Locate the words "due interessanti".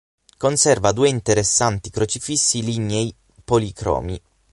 0.93-1.91